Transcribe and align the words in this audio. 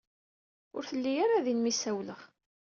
Ur 0.75 0.83
telli 0.89 1.13
ara 1.23 1.45
din 1.45 1.59
mi 1.61 1.71
s-ssawleɣ. 1.73 2.21